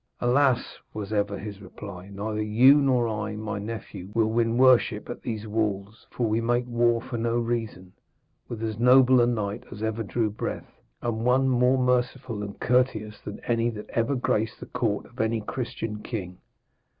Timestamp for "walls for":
5.45-6.25